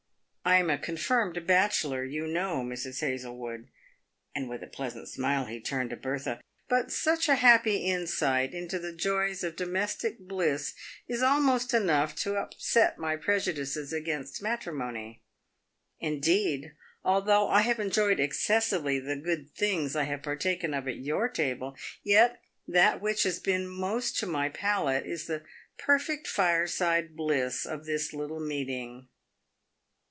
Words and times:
I 0.43 0.55
am 0.57 0.71
a 0.71 0.77
confirmed 0.77 1.45
bachelor, 1.45 2.03
you 2.03 2.25
know, 2.25 2.63
Mrs. 2.63 3.01
Hazlewood"— 3.01 3.67
and 4.35 4.49
with 4.49 4.63
a 4.63 4.67
pleasant 4.67 5.07
smile 5.07 5.45
he 5.45 5.59
turned 5.61 5.91
to 5.91 5.95
Bertha 5.95 6.41
—"but 6.67 6.91
such 6.91 7.29
a 7.29 7.35
happy 7.35 7.77
insight 7.85 8.51
into 8.55 8.79
the 8.79 8.91
joys 8.91 9.43
of 9.43 9.55
domestic 9.55 10.17
bliss 10.17 10.73
is 11.07 11.21
almost 11.21 11.75
enough 11.75 12.15
to 12.15 12.37
upset 12.37 12.97
my 12.97 13.15
prejudices 13.15 13.93
against 13.93 14.41
matrimony. 14.41 15.21
Indeed, 15.99 16.73
although 17.03 17.47
I 17.47 17.61
have 17.61 17.79
enjoyed 17.79 18.19
excessively 18.19 18.97
the 18.99 19.15
good 19.17 19.51
things 19.53 19.95
I 19.95 20.03
have 20.05 20.23
partaken 20.23 20.73
of 20.73 20.87
at 20.87 20.97
your 20.97 21.29
table, 21.29 21.77
yet 22.01 22.41
that 22.67 22.99
which 22.99 23.23
has 23.23 23.37
been 23.39 23.67
most 23.67 24.17
to 24.17 24.25
my 24.25 24.49
palate 24.49 25.05
is 25.05 25.27
the 25.27 25.43
perfect 25.77 26.27
fireside 26.27 27.15
bliss 27.15 27.63
of 27.63 27.85
this 27.85 28.11
little 28.11 28.39
meeting." 28.39 29.07